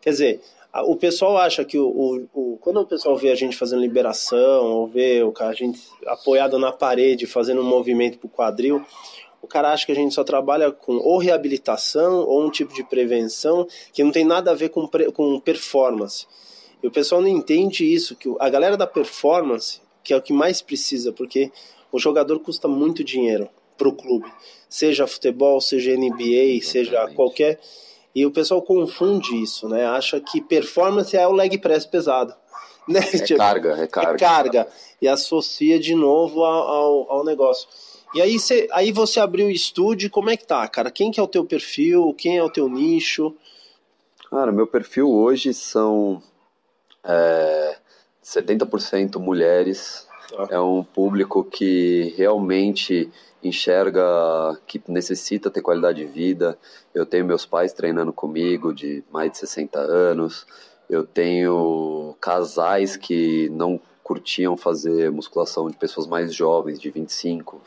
quer 0.00 0.10
dizer, 0.10 0.40
o 0.82 0.96
pessoal 0.96 1.36
acha 1.36 1.64
que 1.64 1.78
o, 1.78 1.86
o, 1.86 2.28
o, 2.32 2.58
quando 2.58 2.80
o 2.80 2.86
pessoal 2.86 3.16
vê 3.16 3.30
a 3.30 3.34
gente 3.34 3.56
fazendo 3.56 3.82
liberação, 3.82 4.72
ou 4.72 4.86
vê 4.88 5.22
o 5.22 5.30
cara, 5.30 5.50
a 5.50 5.54
gente 5.54 5.80
apoiado 6.06 6.58
na 6.58 6.72
parede 6.72 7.26
fazendo 7.26 7.60
um 7.60 7.64
movimento 7.64 8.18
pro 8.18 8.28
quadril, 8.28 8.84
o 9.40 9.46
cara 9.46 9.72
acha 9.72 9.86
que 9.86 9.92
a 9.92 9.94
gente 9.94 10.14
só 10.14 10.24
trabalha 10.24 10.72
com 10.72 10.96
ou 10.96 11.18
reabilitação 11.18 12.24
ou 12.26 12.44
um 12.44 12.50
tipo 12.50 12.74
de 12.74 12.82
prevenção 12.82 13.68
que 13.92 14.02
não 14.02 14.10
tem 14.10 14.24
nada 14.24 14.50
a 14.50 14.54
ver 14.54 14.70
com, 14.70 14.88
com 15.12 15.38
performance. 15.38 16.26
E 16.82 16.86
o 16.86 16.90
pessoal 16.90 17.20
não 17.20 17.28
entende 17.28 17.84
isso, 17.84 18.16
que 18.16 18.28
a 18.40 18.48
galera 18.48 18.76
da 18.76 18.86
performance, 18.86 19.80
que 20.02 20.12
é 20.12 20.16
o 20.16 20.22
que 20.22 20.32
mais 20.32 20.60
precisa, 20.60 21.12
porque 21.12 21.52
o 21.92 21.98
jogador 21.98 22.40
custa 22.40 22.66
muito 22.66 23.04
dinheiro 23.04 23.48
pro 23.76 23.92
clube, 23.92 24.30
seja 24.68 25.06
futebol, 25.06 25.60
seja 25.60 25.96
NBA, 25.96 26.60
seja 26.62 27.06
qualquer 27.14 27.60
e 28.14 28.24
o 28.24 28.30
pessoal 28.30 28.62
confunde 28.62 29.34
isso, 29.42 29.68
né? 29.68 29.84
Acha 29.86 30.20
que 30.20 30.40
performance 30.40 31.16
é 31.16 31.26
o 31.26 31.32
leg 31.32 31.58
press 31.58 31.84
pesado. 31.84 32.34
Né? 32.86 33.00
É 33.00 33.18
tipo, 33.18 33.38
carga, 33.38 33.78
é. 33.78 33.84
É 33.84 33.86
carga. 34.18 34.68
E 35.00 35.08
associa 35.08 35.80
de 35.80 35.94
novo 35.94 36.44
ao, 36.44 37.10
ao 37.10 37.24
negócio. 37.24 37.66
E 38.14 38.20
aí 38.20 38.38
você, 38.38 38.68
aí 38.72 38.92
você 38.92 39.20
abriu 39.20 39.46
o 39.46 39.50
estúdio, 39.50 40.10
como 40.10 40.28
é 40.28 40.36
que 40.36 40.46
tá, 40.46 40.68
cara? 40.68 40.90
Quem 40.90 41.10
que 41.10 41.18
é 41.18 41.22
o 41.22 41.26
teu 41.26 41.46
perfil? 41.46 42.12
Quem 42.12 42.36
é 42.36 42.42
o 42.44 42.50
teu 42.50 42.68
nicho? 42.68 43.34
Cara, 44.30 44.52
meu 44.52 44.66
perfil 44.66 45.10
hoje 45.10 45.54
são 45.54 46.22
é, 47.02 47.76
70% 48.22 49.18
mulheres. 49.18 50.06
Ah. 50.36 50.48
É 50.50 50.60
um 50.60 50.82
público 50.82 51.44
que 51.44 52.14
realmente 52.16 53.10
enxerga 53.42 54.02
que 54.66 54.80
necessita 54.88 55.50
ter 55.50 55.60
qualidade 55.60 55.98
de 55.98 56.06
vida. 56.06 56.58
Eu 56.94 57.04
tenho 57.04 57.24
meus 57.24 57.44
pais 57.44 57.72
treinando 57.72 58.12
comigo 58.12 58.72
de 58.72 59.04
mais 59.12 59.32
de 59.32 59.38
60 59.38 59.78
anos. 59.78 60.46
Eu 60.88 61.06
tenho 61.06 62.16
casais 62.20 62.96
que 62.96 63.48
não 63.50 63.80
curtiam 64.02 64.56
fazer 64.56 65.10
musculação 65.10 65.70
de 65.70 65.76
pessoas 65.76 66.06
mais 66.06 66.34
jovens, 66.34 66.80
de 66.80 66.90
25, 66.90 67.60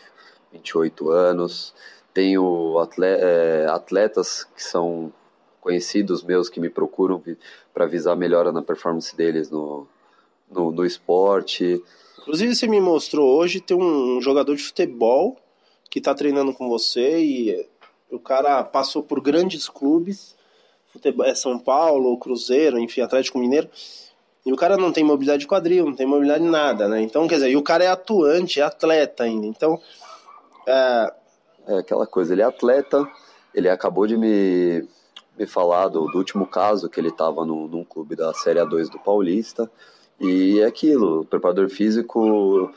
28 0.51 1.09
anos. 1.09 1.73
Tenho 2.13 2.75
é, 3.01 3.67
atletas 3.69 4.43
que 4.55 4.63
são 4.63 5.11
conhecidos 5.61 6.23
meus 6.23 6.47
que 6.49 6.59
me 6.59 6.69
procuram 6.69 7.21
para 7.73 7.85
visar 7.85 8.15
melhora 8.15 8.51
na 8.51 8.61
performance 8.61 9.15
deles 9.15 9.49
no, 9.49 9.87
no, 10.49 10.71
no 10.71 10.85
esporte. 10.85 11.83
Inclusive, 12.27 12.53
você 12.53 12.67
me 12.67 12.81
mostrou 12.81 13.37
hoje 13.37 13.61
tem 13.61 13.77
um 13.77 14.19
jogador 14.19 14.53
de 14.53 14.61
futebol 14.61 15.37
que 15.89 15.99
está 15.99 16.13
treinando 16.13 16.53
com 16.53 16.67
você 16.67 17.21
e 17.23 17.69
o 18.11 18.19
cara 18.19 18.61
passou 18.65 19.01
por 19.01 19.21
grandes 19.21 19.69
clubes, 19.69 20.35
futebol, 20.91 21.25
é 21.25 21.33
São 21.33 21.57
Paulo, 21.57 22.17
Cruzeiro, 22.17 22.77
enfim, 22.79 22.99
Atlético 22.99 23.39
Mineiro, 23.39 23.69
E 24.45 24.51
o 24.51 24.57
cara 24.57 24.75
não 24.75 24.91
tem 24.91 25.05
mobilidade 25.05 25.39
de 25.39 25.47
quadril, 25.47 25.85
não 25.85 25.95
tem 25.95 26.05
mobilidade 26.05 26.43
de 26.43 26.49
nada, 26.49 26.89
né? 26.89 27.01
Então, 27.01 27.25
quer 27.29 27.35
dizer, 27.35 27.49
e 27.49 27.55
o 27.55 27.63
cara 27.63 27.85
é 27.85 27.87
atuante, 27.87 28.59
é 28.59 28.63
atleta 28.63 29.23
ainda. 29.23 29.47
Então, 29.47 29.79
é... 30.67 31.13
é 31.65 31.77
aquela 31.77 32.05
coisa, 32.05 32.33
ele 32.33 32.41
é 32.41 32.45
atleta, 32.45 33.09
ele 33.55 33.69
acabou 33.69 34.05
de 34.05 34.17
me, 34.17 34.85
me 35.39 35.47
falar 35.47 35.87
do, 35.87 36.05
do 36.07 36.17
último 36.17 36.45
caso 36.45 36.89
que 36.89 36.99
ele 36.99 37.07
estava 37.07 37.45
num 37.45 37.85
clube 37.85 38.17
da 38.17 38.33
Série 38.33 38.59
A2 38.59 38.89
do 38.89 38.99
Paulista. 38.99 39.71
E 40.19 40.59
é 40.59 40.65
aquilo, 40.65 41.21
o 41.21 41.25
preparador 41.25 41.69
físico 41.69 42.71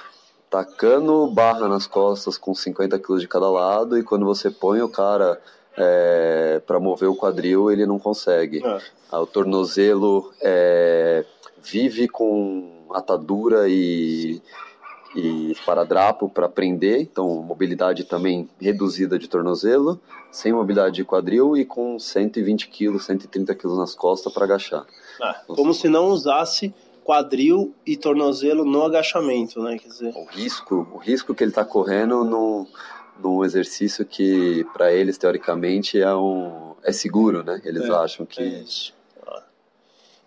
tacando 0.50 1.26
barra 1.28 1.68
nas 1.68 1.87
costas 1.87 2.37
com 2.37 2.54
50 2.54 2.99
quilos 2.99 3.23
de 3.23 3.28
cada 3.28 3.49
lado 3.49 3.97
e 3.97 4.02
quando 4.02 4.26
você 4.26 4.50
põe 4.50 4.82
o 4.82 4.88
cara 4.88 5.40
é, 5.76 6.61
para 6.66 6.80
mover 6.80 7.09
o 7.09 7.16
quadril 7.16 7.70
ele 7.70 7.87
não 7.87 7.99
consegue. 7.99 8.64
É. 8.64 8.78
Ah, 9.11 9.20
o 9.20 9.26
tornozelo 9.26 10.32
é, 10.42 11.25
vive 11.62 12.09
com 12.09 12.87
atadura 12.92 13.68
e, 13.68 14.42
e 15.14 15.52
esparadrapo 15.52 16.28
para 16.28 16.49
prender, 16.49 17.00
então 17.00 17.42
mobilidade 17.42 18.04
também 18.04 18.49
reduzida 18.61 19.18
de 19.18 19.28
tornozelo, 19.28 20.00
sem 20.30 20.52
mobilidade 20.52 20.97
de 20.97 21.04
quadril 21.04 21.56
e 21.56 21.64
com 21.64 21.99
120 21.99 22.68
quilos, 22.68 23.04
130 23.06 23.54
quilos 23.54 23.78
nas 23.78 23.94
costas 23.94 24.32
para 24.32 24.44
agachar. 24.44 24.85
Ah, 25.23 25.42
como 25.47 25.73
se 25.73 25.88
não 25.88 26.09
usasse 26.09 26.75
quadril 27.04 27.75
e 27.87 27.97
tornozelo 27.97 28.64
no 28.64 28.85
agachamento, 28.85 29.62
né? 29.62 29.78
Quer 29.78 29.88
dizer... 29.88 30.14
O 30.14 30.25
risco, 30.25 30.87
o 30.92 30.99
risco 30.99 31.35
que 31.35 31.42
ele 31.42 31.50
está 31.50 31.64
correndo 31.64 32.25
no, 32.25 32.66
num 33.23 33.45
exercício 33.45 34.04
que 34.04 34.64
para 34.73 34.92
eles 34.92 35.19
teoricamente 35.19 36.00
é 36.00 36.14
um 36.14 36.71
é 36.83 36.92
seguro, 36.92 37.42
né? 37.42 37.61
Eles 37.64 37.85
é, 37.85 37.92
acham 37.92 38.25
que 38.25 38.40
é 38.42 38.64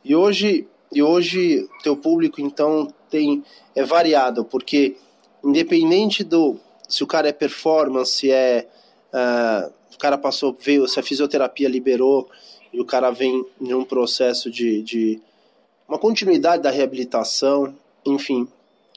e 0.05 0.15
hoje 0.15 0.67
e 0.93 1.01
hoje 1.01 1.67
teu 1.81 1.95
público 1.95 2.41
então 2.41 2.93
tem 3.09 3.43
é 3.75 3.83
variado 3.83 4.43
porque 4.45 4.97
independente 5.43 6.23
do 6.23 6.59
se 6.87 7.03
o 7.03 7.07
cara 7.07 7.29
é 7.29 7.33
performance, 7.33 8.11
se 8.11 8.31
é 8.31 8.67
uh, 9.13 9.73
o 9.93 9.97
cara 9.97 10.17
passou 10.17 10.55
veio 10.59 10.87
se 10.87 10.99
a 10.99 11.03
fisioterapia 11.03 11.69
liberou 11.69 12.29
e 12.71 12.79
o 12.79 12.85
cara 12.85 13.11
vem 13.11 13.45
de 13.59 13.73
um 13.73 13.85
processo 13.85 14.51
de, 14.51 14.81
de 14.81 15.21
uma 15.87 15.97
continuidade 15.97 16.63
da 16.63 16.71
reabilitação, 16.71 17.75
enfim, 18.05 18.47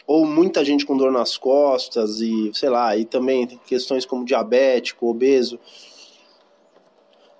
ou 0.06 0.24
muita 0.24 0.64
gente 0.64 0.86
com 0.86 0.96
dor 0.96 1.10
nas 1.10 1.36
costas 1.36 2.20
e, 2.20 2.50
sei 2.54 2.68
lá, 2.68 2.96
e 2.96 3.04
também 3.04 3.46
questões 3.66 4.06
como 4.06 4.24
diabético, 4.24 5.08
obeso. 5.08 5.58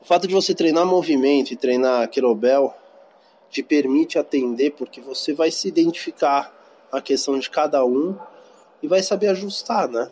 O 0.01 0.05
fato 0.05 0.27
de 0.27 0.35
você 0.35 0.55
treinar 0.55 0.85
movimento 0.85 1.53
e 1.53 1.57
treinar 1.57 2.09
querobel 2.09 2.75
te 3.51 3.63
permite 3.63 4.19
atender 4.19 4.73
porque 4.73 5.01
você 5.01 5.33
vai 5.33 5.51
se 5.51 5.69
identificar 5.69 6.53
a 6.91 7.01
questão 7.01 7.39
de 7.39 7.49
cada 7.49 7.85
um 7.85 8.17
e 8.83 8.89
vai 8.89 9.03
saber 9.03 9.29
ajustar, 9.29 9.89
né? 9.89 10.11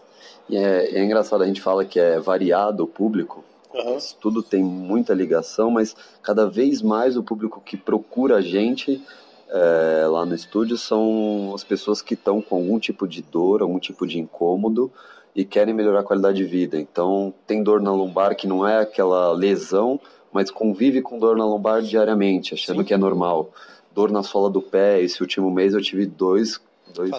E 0.49 0.57
é, 0.57 0.99
é 0.99 1.05
engraçado, 1.05 1.43
a 1.43 1.47
gente 1.47 1.61
fala 1.61 1.85
que 1.85 1.99
é 1.99 2.19
variado 2.19 2.85
o 2.85 2.87
público, 2.87 3.45
uhum. 3.73 3.99
tudo 4.21 4.43
tem 4.43 4.63
muita 4.63 5.15
ligação, 5.15 5.71
mas 5.71 5.95
cada 6.23 6.47
vez 6.47 6.83
mais 6.83 7.17
o 7.17 7.23
público 7.23 7.61
que 7.61 7.77
procura 7.77 8.37
a 8.37 8.43
gente 8.43 9.03
é, 9.49 10.07
lá 10.07 10.25
no 10.25 10.35
estúdio 10.35 10.77
são 10.77 11.53
as 11.55 11.65
pessoas 11.65 12.03
que 12.03 12.15
estão 12.15 12.41
com 12.41 12.57
algum 12.57 12.79
tipo 12.79 13.07
de 13.07 13.23
dor, 13.23 13.63
algum 13.63 13.79
tipo 13.79 14.07
de 14.07 14.19
incômodo 14.19 14.91
e 15.35 15.45
querem 15.45 15.75
melhorar 15.75 16.01
a 16.01 16.05
qualidade 16.05 16.39
de 16.39 16.45
vida. 16.45 16.79
Então, 16.79 17.35
tem 17.47 17.63
dor 17.63 17.81
na 17.81 17.93
lombar 17.93 18.37
que 18.37 18.47
não 18.47 18.67
é 18.67 18.81
aquela 18.81 19.33
lesão, 19.33 20.01
mas 20.33 20.51
convive 20.51 21.03
com 21.03 21.19
dor 21.19 21.37
na 21.37 21.45
lombar 21.45 21.83
diariamente, 21.83 22.55
achando 22.55 22.81
Sim. 22.81 22.85
que 22.85 22.95
é 22.95 22.97
normal. 22.97 23.53
Dor 23.93 24.11
na 24.11 24.23
sola 24.23 24.51
do 24.51 24.63
pé, 24.63 25.01
esse 25.01 25.21
último 25.21 25.51
mês 25.51 25.75
eu 25.75 25.83
tive 25.83 26.07
dois, 26.07 26.61
dois, 26.93 27.11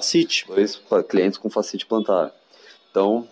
dois 0.47 0.81
clientes 1.07 1.37
com 1.37 1.49
facite 1.49 1.85
plantar. 1.85 2.31
Então, 2.91 3.27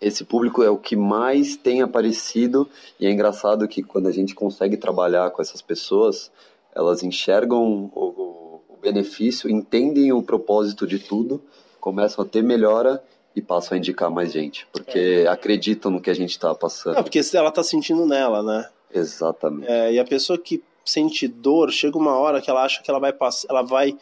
esse 0.00 0.24
público 0.24 0.62
é 0.62 0.70
o 0.70 0.76
que 0.76 0.96
mais 0.96 1.56
tem 1.56 1.80
aparecido 1.80 2.68
e 2.98 3.06
é 3.06 3.10
engraçado 3.10 3.66
que 3.66 3.82
quando 3.82 4.06
a 4.06 4.12
gente 4.12 4.34
consegue 4.34 4.76
trabalhar 4.76 5.30
com 5.30 5.40
essas 5.40 5.62
pessoas, 5.62 6.30
elas 6.74 7.02
enxergam 7.02 7.90
o, 7.94 8.62
o 8.68 8.76
benefício, 8.80 9.48
entendem 9.48 10.12
o 10.12 10.22
propósito 10.22 10.86
de 10.86 10.98
tudo, 10.98 11.42
começam 11.80 12.24
a 12.24 12.28
ter 12.28 12.42
melhora 12.42 13.02
e 13.34 13.42
passam 13.42 13.74
a 13.74 13.78
indicar 13.78 14.10
mais 14.10 14.32
gente, 14.32 14.66
porque 14.72 15.24
é. 15.26 15.28
acreditam 15.28 15.90
no 15.90 16.00
que 16.00 16.10
a 16.10 16.14
gente 16.14 16.30
está 16.30 16.54
passando. 16.54 16.96
Não, 16.96 17.02
porque 17.02 17.20
ela 17.34 17.48
está 17.48 17.62
sentindo 17.62 18.06
nela, 18.06 18.42
né? 18.42 18.68
Exatamente. 18.92 19.70
É, 19.70 19.92
e 19.92 19.98
a 19.98 20.04
pessoa 20.04 20.38
que 20.38 20.62
sente 20.84 21.26
dor, 21.26 21.70
chega 21.70 21.96
uma 21.96 22.16
hora 22.16 22.40
que 22.40 22.50
ela 22.50 22.62
acha 22.62 22.82
que 22.82 22.90
ela 22.90 23.00
vai 23.00 23.12
passar, 23.12 23.48
ela 23.50 23.62
vai, 23.62 23.96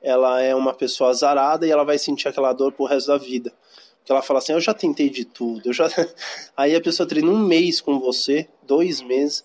ela 0.00 0.40
é 0.40 0.54
uma 0.54 0.72
pessoa 0.72 1.10
azarada 1.10 1.66
e 1.66 1.70
ela 1.70 1.84
vai 1.84 1.98
sentir 1.98 2.28
aquela 2.28 2.52
dor 2.52 2.72
pro 2.72 2.86
resto 2.86 3.08
da 3.08 3.18
vida. 3.18 3.52
Porque 3.98 4.12
ela 4.12 4.22
fala 4.22 4.38
assim, 4.38 4.52
eu 4.52 4.60
já 4.60 4.72
tentei 4.72 5.10
de 5.10 5.24
tudo, 5.24 5.68
eu 5.68 5.72
já. 5.72 5.88
Aí 6.56 6.74
a 6.74 6.80
pessoa 6.80 7.06
treina 7.06 7.30
um 7.30 7.38
mês 7.38 7.80
com 7.80 8.00
você, 8.00 8.48
dois 8.62 9.02
meses 9.02 9.44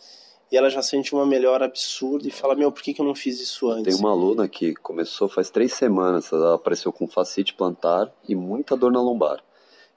e 0.51 0.57
ela 0.57 0.69
já 0.69 0.81
sente 0.81 1.13
uma 1.13 1.25
melhora 1.25 1.65
absurda 1.65 2.27
e 2.27 2.31
fala, 2.31 2.55
meu, 2.55 2.71
por 2.71 2.83
que, 2.83 2.93
que 2.93 3.01
eu 3.01 3.05
não 3.05 3.15
fiz 3.15 3.39
isso 3.41 3.69
antes? 3.69 3.95
Tem 3.95 4.05
uma 4.05 4.11
aluna 4.11 4.47
que 4.47 4.75
começou 4.75 5.27
faz 5.27 5.49
três 5.49 5.73
semanas, 5.73 6.31
ela 6.31 6.55
apareceu 6.55 6.91
com 6.91 7.07
facite 7.07 7.53
plantar 7.53 8.11
e 8.27 8.35
muita 8.35 8.75
dor 8.75 8.91
na 8.91 9.01
lombar. 9.01 9.43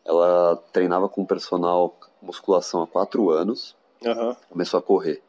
Ela 0.05 0.57
treinava 0.73 1.09
com 1.09 1.25
personal 1.25 1.95
musculação 2.23 2.83
há 2.83 2.87
quatro 2.87 3.31
anos, 3.31 3.77
uhum. 4.05 4.35
começou 4.49 4.79
a 4.79 4.83
correr. 4.83 5.23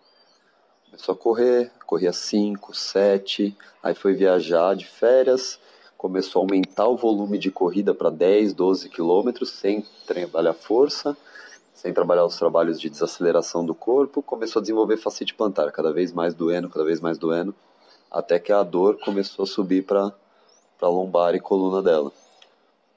Começou 0.86 1.14
a 1.14 1.18
correr, 1.18 1.72
corria 1.86 2.14
5, 2.14 2.74
7, 2.74 3.56
aí 3.84 3.94
foi 3.94 4.14
viajar 4.14 4.76
de 4.76 4.88
férias, 4.88 5.60
começou 5.98 6.42
a 6.42 6.44
aumentar 6.44 6.88
o 6.88 6.96
volume 6.96 7.38
de 7.38 7.52
corrida 7.52 7.94
para 7.94 8.10
10, 8.10 8.54
12 8.54 8.90
quilômetros 8.90 9.50
sem 9.52 9.86
trabalhar 10.08 10.54
força 10.54 11.16
sem 11.80 11.94
trabalhar 11.94 12.26
os 12.26 12.38
trabalhos 12.38 12.78
de 12.78 12.90
desaceleração 12.90 13.66
do 13.66 13.74
corpo, 13.74 14.22
começou 14.22 14.60
a 14.60 14.62
desenvolver 14.62 14.98
facite 14.98 15.34
plantar, 15.34 15.72
cada 15.72 15.94
vez 15.94 16.12
mais 16.12 16.34
doendo, 16.34 16.70
cada 16.70 16.84
vez 16.84 17.00
mais 17.00 17.18
doendo, 17.18 17.56
até 18.12 18.38
que 18.38 18.52
a 18.52 18.62
dor 18.64 19.00
começou 19.00 19.44
a 19.44 19.48
subir 19.48 19.86
para 19.86 20.12
a 20.82 20.88
lombar 20.88 21.36
e 21.36 21.40
coluna 21.40 21.82
dela. 21.82 22.12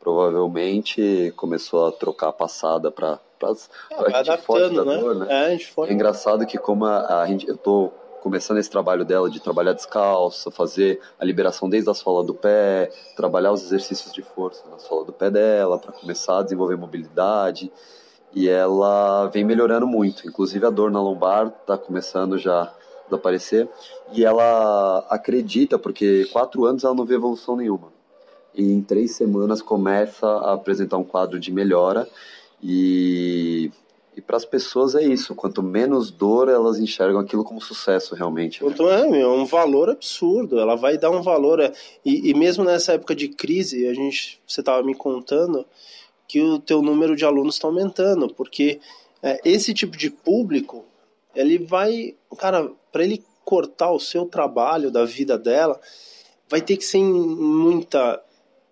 Provavelmente 0.01 1.33
começou 1.37 1.87
a 1.87 1.93
trocar 1.93 2.31
a 2.31 2.33
passada 2.33 2.91
para 2.91 3.21
é, 3.41 4.17
a 4.17 4.23
gente 4.25 4.43
foge 4.43 4.75
da 4.75 4.85
né? 4.85 4.97
dor, 4.97 5.15
né? 5.15 5.27
É, 5.31 5.47
a 5.47 5.51
gente 5.51 5.73
é 5.79 5.93
engraçado 5.93 6.45
que 6.45 6.59
como 6.59 6.85
a, 6.85 7.23
a 7.23 7.27
gente, 7.29 7.47
eu 7.49 7.57
tô 7.57 7.93
começando 8.21 8.59
esse 8.59 8.71
trabalho 8.71 9.05
dela 9.05 9.31
de 9.31 9.39
trabalhar 9.39 9.75
descalço, 9.75 10.51
fazer 10.51 11.01
a 11.21 11.25
liberação 11.25 11.69
desde 11.69 11.89
a 11.89 11.95
sola 11.95 12.25
do 12.25 12.35
pé, 12.35 12.91
trabalhar 13.17 13.53
os 13.53 13.63
exercícios 13.63 14.13
de 14.13 14.23
força 14.23 14.65
na 14.69 14.79
sola 14.81 15.05
do 15.05 15.13
pé 15.13 15.31
dela 15.31 15.79
para 15.79 15.93
começar 15.93 16.41
a 16.41 16.43
desenvolver 16.43 16.77
mobilidade 16.77 17.71
e 18.35 18.49
ela 18.49 19.27
vem 19.29 19.45
melhorando 19.45 19.87
muito. 19.87 20.27
Inclusive 20.27 20.67
a 20.67 20.71
dor 20.71 20.91
na 20.91 21.01
lombar 21.01 21.49
está 21.49 21.77
começando 21.77 22.39
já 22.39 22.63
a 22.63 22.73
desaparecer 23.05 23.69
e 24.13 24.25
ela 24.25 25.07
acredita 25.11 25.79
porque 25.79 26.27
quatro 26.33 26.65
anos 26.65 26.85
ela 26.85 26.95
não 26.95 27.05
vê 27.05 27.15
evolução 27.15 27.57
nenhuma 27.57 27.93
e 28.55 28.71
em 28.71 28.83
três 28.83 29.13
semanas 29.13 29.63
começa 29.63 30.27
a 30.27 30.55
apresentar 30.55 30.99
um 30.99 31.05
quadro 31.05 31.39
de 31.39 31.53
melhora 31.53 32.09
e 32.63 33.71
e 34.15 34.21
para 34.21 34.37
as 34.37 34.45
pessoas 34.45 34.95
é 34.95 35.03
isso, 35.03 35.35
quanto 35.35 35.63
menos 35.63 36.11
dor 36.11 36.47
elas 36.47 36.79
enxergam 36.79 37.19
aquilo 37.19 37.43
como 37.43 37.63
sucesso 37.63 38.15
realmente. 38.15 38.63
Né? 38.63 38.71
Então 38.71 38.91
é, 38.91 39.21
é 39.21 39.27
um 39.27 39.47
valor 39.47 39.89
absurdo, 39.89 40.61
ela 40.61 40.77
vai 40.77 40.99
dar 40.99 41.11
um 41.11 41.23
valor. 41.23 41.61
É, 41.61 41.73
e, 42.05 42.29
e 42.31 42.35
mesmo 42.35 42.63
nessa 42.63 42.93
época 42.93 43.15
de 43.15 43.29
crise, 43.29 43.87
a 43.89 43.95
gente, 43.95 44.39
você 44.47 44.61
estava 44.61 44.83
me 44.83 44.95
contando, 44.95 45.65
que 46.33 46.41
o 46.41 46.59
teu 46.59 46.81
número 46.81 47.15
de 47.15 47.27
alunos 47.27 47.57
está 47.57 47.69
aumentando, 47.69 48.33
porque 48.33 48.81
é, 49.23 49.39
esse 49.45 49.75
tipo 49.75 49.99
de 49.99 50.09
público, 50.09 50.83
ele 51.35 51.59
vai, 51.59 52.17
cara, 52.39 52.73
para 52.91 53.05
ele 53.05 53.23
cortar 53.45 53.93
o 53.93 54.01
seu 54.01 54.25
trabalho 54.25 54.91
da 54.91 55.05
vida 55.05 55.37
dela, 55.37 55.79
vai 56.49 56.63
ter 56.63 56.79
que 56.79 56.87
ser 56.87 56.97
em 56.97 57.13
muita 57.13 58.19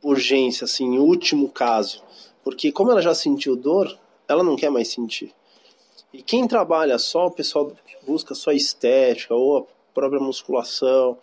urgência, 0.02 0.64
assim, 0.64 0.94
em 0.94 0.98
último 0.98 1.50
caso, 1.50 2.02
porque 2.42 2.72
como 2.72 2.92
ela 2.92 3.02
já 3.02 3.14
sentiu 3.14 3.54
dor, 3.54 3.94
ela 4.26 4.42
não 4.42 4.56
quer 4.56 4.70
mais 4.70 4.88
sentir. 4.88 5.30
E 6.14 6.22
quem 6.22 6.48
trabalha 6.48 6.98
só, 6.98 7.26
o 7.26 7.30
pessoal 7.30 7.70
busca 8.06 8.34
só 8.34 8.52
estética 8.52 9.34
ou 9.34 9.58
a 9.58 9.62
própria 9.92 10.18
musculação, 10.18 11.18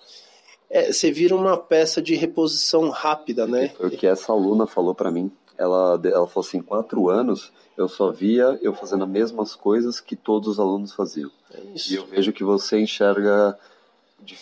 é, 0.69 0.93
você 0.93 1.11
vira 1.11 1.35
uma 1.35 1.57
peça 1.57 1.99
de 1.99 2.13
reposição 2.13 2.91
rápida, 2.91 3.47
né? 3.47 3.69
Foi 3.69 3.87
o 3.87 3.89
que 3.89 4.05
essa 4.05 4.31
aluna 4.31 4.67
falou 4.67 4.93
para 4.93 5.09
mim 5.09 5.31
ela, 5.57 5.99
ela 6.03 6.27
falou 6.27 6.47
assim, 6.47 6.61
quatro 6.61 7.09
anos 7.09 7.51
eu 7.77 7.87
só 7.87 8.11
via 8.11 8.57
eu 8.61 8.73
fazendo 8.73 9.03
as 9.03 9.09
mesmas 9.09 9.55
coisas 9.55 9.99
que 9.99 10.15
todos 10.15 10.47
os 10.49 10.59
alunos 10.59 10.93
faziam. 10.93 11.31
É 11.53 11.61
e 11.89 11.95
eu 11.95 12.05
vejo 12.05 12.33
que 12.33 12.43
você 12.43 12.79
enxerga 12.79 13.57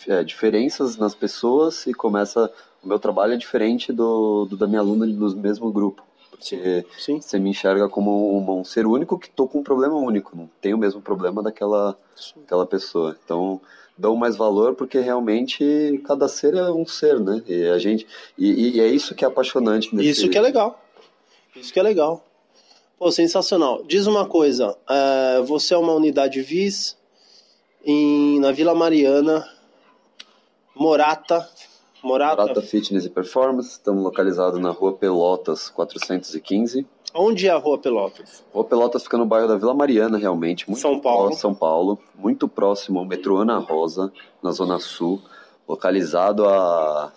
é, 0.08 0.24
diferenças 0.24 0.98
nas 0.98 1.14
pessoas 1.14 1.86
e 1.86 1.94
começa, 1.94 2.52
o 2.82 2.88
meu 2.88 2.98
trabalho 2.98 3.34
é 3.34 3.38
diferente 3.38 3.92
do, 3.92 4.46
do 4.46 4.56
da 4.56 4.68
minha 4.68 4.80
aluna 4.80 5.06
do 5.06 5.36
mesmo 5.36 5.72
grupo. 5.72 6.04
Porque 6.32 6.86
Sim. 6.98 7.20
você 7.20 7.40
me 7.40 7.50
enxerga 7.50 7.88
como 7.88 8.38
um, 8.38 8.60
um 8.60 8.64
ser 8.64 8.86
único 8.86 9.18
que 9.18 9.30
tô 9.30 9.48
com 9.48 9.60
um 9.60 9.64
problema 9.64 9.96
único, 9.96 10.36
não 10.36 10.50
tenho 10.62 10.76
o 10.76 10.80
mesmo 10.80 11.02
problema 11.02 11.42
daquela 11.42 11.98
aquela 12.44 12.66
pessoa. 12.66 13.18
Então, 13.24 13.60
dou 13.98 14.16
mais 14.16 14.36
valor 14.36 14.76
porque 14.76 15.00
realmente 15.00 16.02
cada 16.06 16.28
ser 16.28 16.54
é 16.56 16.72
um 16.72 16.86
ser, 16.86 17.20
né? 17.20 17.42
E 17.48 17.68
a 17.68 17.78
gente 17.80 18.06
e, 18.38 18.78
e 18.78 18.80
é 18.82 18.88
isso 18.88 19.16
que 19.16 19.24
é 19.24 19.28
apaixonante 19.28 19.96
nesse 19.96 20.10
Isso 20.10 20.30
que 20.30 20.38
é 20.38 20.42
legal. 20.42 20.85
Isso 21.56 21.72
que 21.72 21.80
é 21.80 21.84
legal. 21.84 22.24
Pô, 22.98 23.12
sensacional. 23.12 23.84
Diz 23.84 24.08
uma 24.08 24.26
coisa, 24.26 24.78
é, 24.90 25.42
você 25.42 25.74
é 25.74 25.78
uma 25.78 25.94
unidade 25.94 26.42
VIS 26.42 26.98
em, 27.84 28.40
na 28.40 28.52
Vila 28.52 28.74
Mariana, 28.74 29.48
Morata. 30.74 31.48
Morata. 32.04 32.44
Prata 32.44 32.62
Fitness 32.62 33.06
e 33.06 33.10
Performance, 33.10 33.72
estamos 33.72 34.04
localizados 34.04 34.60
na 34.60 34.70
Rua 34.70 34.94
Pelotas 34.94 35.70
415. 35.70 36.86
Onde 37.14 37.48
é 37.48 37.52
a 37.52 37.58
Rua 37.58 37.78
Pelotas? 37.78 38.44
Rua 38.54 38.64
Pelotas 38.64 39.04
fica 39.04 39.18
no 39.18 39.26
bairro 39.26 39.48
da 39.48 39.56
Vila 39.58 39.74
Mariana, 39.74 40.18
realmente. 40.18 40.70
Muito 40.70 40.82
São 40.82 41.00
Paulo. 41.00 41.34
São 41.34 41.56
Paulo, 41.56 41.98
muito 42.14 42.48
próximo 42.48 43.00
ao 43.00 43.06
metrô 43.06 43.38
Ana 43.38 43.58
Rosa, 43.58 44.12
na 44.44 44.52
Zona 44.52 44.80
Sul, 44.80 45.22
localizado 45.68 46.48
a, 46.48 47.12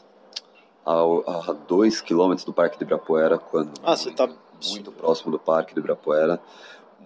a, 0.93 1.51
a 1.51 1.53
dois 1.53 2.01
quilômetros 2.01 2.45
do 2.45 2.53
Parque 2.53 2.79
do 2.79 2.83
Ibirapuera, 2.85 3.39
quando 3.39 3.73
Ah, 3.83 3.97
você 3.97 4.11
tá- 4.11 4.29
muito 4.73 4.91
próximo 4.91 5.31
do 5.31 5.39
Parque 5.39 5.75
do 5.75 5.81
Ibirapuera, 5.81 6.41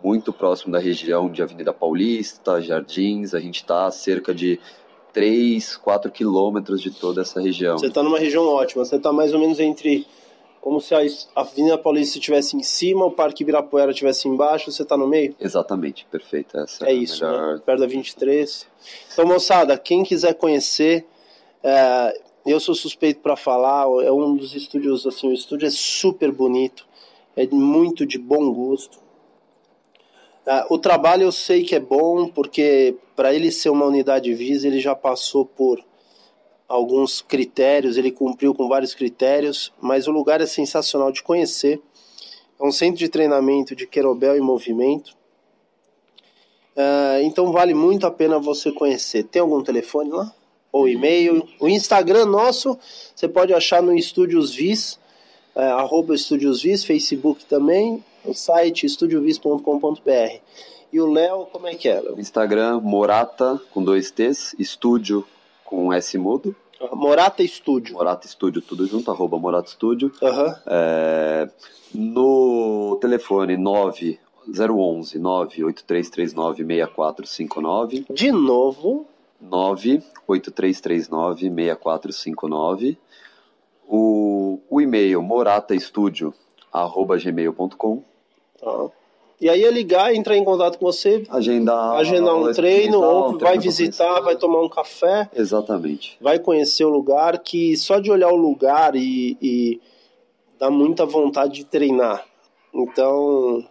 muito 0.03 0.33
próximo 0.33 0.73
da 0.73 0.79
região 0.79 1.31
de 1.31 1.43
Avenida 1.43 1.73
Paulista, 1.73 2.61
Jardins, 2.61 3.35
a 3.35 3.41
gente 3.41 3.57
está 3.57 3.91
cerca 3.91 4.35
de 4.35 4.59
3, 5.13 5.77
4 5.77 6.11
quilômetros 6.11 6.81
de 6.81 6.91
toda 6.91 7.21
essa 7.23 7.41
região. 7.41 7.77
Você 7.79 7.87
está 7.89 8.03
numa 8.03 8.19
região 8.19 8.47
ótima. 8.47 8.85
Você 8.85 8.97
está 8.97 9.13
mais 9.13 9.35
ou 9.35 9.41
menos 9.41 9.61
entre. 9.61 10.07
Como 10.61 10.81
se 10.81 10.95
a 10.95 11.01
Avenida 11.35 11.77
Paulista 11.77 12.19
estivesse 12.19 12.57
em 12.57 12.63
cima, 12.63 13.05
o 13.05 13.11
Parque 13.11 13.43
Ibirapuera 13.43 13.91
estivesse 13.91 14.29
embaixo, 14.29 14.71
você 14.71 14.85
está 14.85 14.97
no 14.97 15.09
meio? 15.09 15.35
Exatamente, 15.41 16.07
perfeito. 16.09 16.57
Essa 16.57 16.87
É 16.87 16.91
a 16.91 16.93
isso, 16.93 17.25
melhor- 17.25 17.55
né? 17.57 17.63
Perto 17.67 17.81
da 17.81 17.87
23. 17.87 18.67
Então, 19.13 19.27
moçada, 19.27 19.77
quem 19.77 20.05
quiser 20.05 20.35
conhecer, 20.35 21.05
é, 21.65 22.21
eu 22.45 22.59
sou 22.59 22.75
suspeito 22.75 23.21
para 23.21 23.37
falar, 23.37 23.85
é 24.05 24.11
um 24.11 24.37
dos 24.37 24.55
estúdios, 24.55 25.07
assim, 25.07 25.29
o 25.29 25.33
estúdio 25.33 25.67
é 25.67 25.71
super 25.71 26.33
bonito, 26.33 26.87
é 27.37 27.47
muito 27.47 28.05
de 28.05 28.19
bom 28.19 28.53
gosto. 28.53 28.99
É, 30.45 30.67
o 30.69 30.79
trabalho 30.79 31.23
eu 31.23 31.33
sei 31.33 31.63
que 31.63 31.75
é 31.75 31.81
bom, 31.81 32.29
porque 32.29 32.97
para 33.15 33.33
ele 33.33 33.53
ser 33.53 33.71
uma 33.71 33.87
unidade 33.87 34.35
Visa, 34.35 34.67
ele 34.67 34.81
já 34.81 34.95
passou 34.95 35.47
por 35.47 35.83
alguns 36.69 37.21
critérios, 37.21 37.97
ele 37.97 38.11
cumpriu 38.11 38.55
com 38.55 38.67
vários 38.67 38.95
critérios, 38.95 39.73
mas 39.81 40.09
o 40.09 40.11
lugar 40.11 40.41
é 40.41 40.47
sensacional 40.47 41.13
de 41.13 41.23
conhecer. 41.23 41.81
É 42.59 42.65
um 42.65 42.73
centro 42.73 42.99
de 42.99 43.09
treinamento 43.09 43.77
de 43.77 43.87
querobel 43.87 44.37
e 44.37 44.41
movimento. 44.41 45.17
Ah, 46.77 47.19
então 47.23 47.53
vale 47.53 47.75
muito 47.75 48.07
a 48.07 48.11
pena 48.11 48.39
você 48.39 48.73
conhecer. 48.73 49.25
Tem 49.25 49.43
algum 49.43 49.63
telefone 49.63 50.11
lá? 50.11 50.35
Ou 50.73 50.89
e-mail? 50.89 51.47
O 51.61 51.69
Instagram 51.69 52.25
nosso 52.27 52.79
você 53.15 53.29
pode 53.29 53.53
achar 53.53 53.83
no 53.83 53.95
Estúdios 53.95 54.55
Vis, 54.55 54.99
é, 55.55 55.65
arroba 55.65 56.15
Estúdios 56.15 56.63
Vis, 56.63 56.85
Facebook 56.85 57.45
também, 57.45 58.03
o 58.25 58.33
site 58.33 58.87
estudiovis.com.br. 58.87 60.41
E 60.93 61.01
o 61.01 61.07
Léo, 61.07 61.47
como 61.47 61.67
é 61.67 61.75
que 61.75 61.89
é? 61.89 62.01
Léo? 62.01 62.19
Instagram, 62.19 62.81
Morata, 62.81 63.61
com 63.71 63.83
dois 63.85 64.11
T's, 64.11 64.55
estúdio 64.59 65.27
com 65.65 65.93
S 65.93 66.19
mudo, 66.19 66.55
Morata 66.93 67.43
Estúdio. 67.43 67.95
Morata 67.95 68.27
Estúdio, 68.27 68.61
tudo 68.61 68.87
junto, 68.87 69.11
arroba 69.11 69.39
Morata 69.39 69.69
Estúdio. 69.69 70.13
Aham. 70.21 70.57
É, 70.67 71.49
no 71.95 72.99
telefone 73.01 73.57
9, 73.57 74.19
011 74.49 75.19
98339 75.19 76.65
6459, 76.65 78.07
De 78.11 78.33
novo, 78.33 79.07
98339 79.43 81.51
6459, 81.51 82.99
o, 83.87 84.59
o 84.71 84.81
e-mail 84.81 85.21
morataestudio, 85.21 86.33
arroba 86.73 87.19
gmail.com, 87.19 88.03
tá. 88.59 88.91
E 89.43 89.49
aí 89.49 89.65
é 89.65 89.71
ligar, 89.73 90.15
entrar 90.15 90.37
em 90.37 90.45
contato 90.45 90.79
com 90.79 90.85
você, 90.85 91.25
agendar, 91.29 91.97
agendar 91.97 92.37
um 92.37 92.53
treino, 92.53 93.03
ou 93.03 93.37
vai 93.37 93.59
visitar, 93.59 94.21
vai 94.21 94.37
tomar 94.37 94.63
um 94.63 94.69
café. 94.69 95.29
Exatamente. 95.35 96.17
vai 96.21 96.39
conhecer 96.39 96.85
o 96.85 96.89
lugar 96.89 97.37
que 97.41 97.77
só 97.77 97.99
de 97.99 98.09
olhar 98.09 98.31
o 98.31 98.37
lugar 98.37 98.95
e, 98.95 99.37
e 99.43 99.81
dá 100.61 100.71
muita 100.71 101.05
vontade 101.05 101.55
de 101.55 101.65
treinar. 101.65 102.25
Então, 102.73 103.67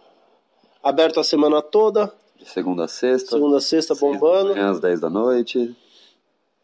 aberto 0.82 1.18
a 1.18 1.24
semana 1.24 1.62
toda, 1.62 2.12
De 2.42 2.50
segunda 2.50 2.84
a 2.84 2.88
sexta, 2.88 3.30
segunda 3.30 3.58
a 3.58 3.60
sexta 3.60 3.94
da 3.94 4.00
bombando. 4.00 4.50
manhã 4.50 4.70
às 4.70 4.80
10 4.80 5.00
da 5.00 5.08
noite. 5.08 5.76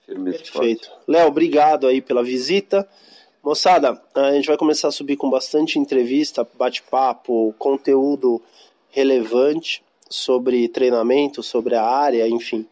Firme 0.04 0.32
Perfeito. 0.32 0.90
Léo, 1.06 1.28
obrigado 1.28 1.86
aí 1.86 2.00
pela 2.00 2.22
visita. 2.24 2.88
Moçada, 3.44 4.00
a 4.14 4.32
gente 4.32 4.48
vai 4.48 4.56
começar 4.56 4.88
a 4.88 4.92
subir 4.92 5.16
com 5.16 5.30
bastante 5.30 5.78
entrevista, 5.78 6.46
bate-papo, 6.58 7.54
conteúdo 7.58 8.42
relevante 8.90 9.84
sobre 10.10 10.68
treinamento, 10.68 11.42
sobre 11.42 11.76
a 11.76 11.84
área, 11.84 12.26
enfim. 12.26 12.66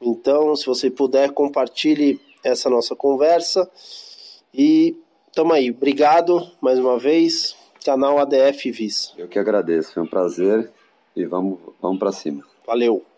Então, 0.00 0.54
se 0.54 0.66
você 0.66 0.90
puder, 0.90 1.32
compartilhe 1.32 2.20
essa 2.44 2.68
nossa 2.68 2.94
conversa. 2.94 3.70
E 4.52 4.94
tamo 5.32 5.54
aí. 5.54 5.70
Obrigado 5.70 6.50
mais 6.60 6.78
uma 6.78 6.98
vez. 6.98 7.56
Canal 7.82 8.18
ADF 8.18 8.70
Vis. 8.70 9.14
Eu 9.16 9.26
que 9.26 9.38
agradeço, 9.38 9.94
foi 9.94 10.02
um 10.02 10.06
prazer 10.06 10.70
e 11.20 11.26
vamos, 11.26 11.58
vamos 11.80 11.98
para 11.98 12.12
cima. 12.12 12.44
Valeu. 12.66 13.09